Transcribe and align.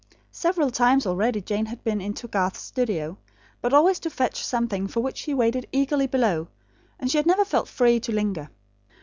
Several 0.31 0.71
times 0.71 1.05
already 1.05 1.41
Jane 1.41 1.67
had 1.67 1.83
been 1.83 2.01
into 2.01 2.27
Garth's 2.27 2.61
studio, 2.61 3.19
but 3.61 3.71
always 3.71 3.99
to 3.99 4.09
fetch 4.09 4.43
something 4.43 4.87
for 4.87 4.99
which 5.01 5.21
he 5.21 5.35
waited 5.35 5.67
eagerly 5.71 6.07
below; 6.07 6.47
and 6.99 7.11
she 7.11 7.19
had 7.19 7.27
never 7.27 7.45
felt 7.45 7.67
free 7.67 7.99
to 7.99 8.11
linger. 8.11 8.49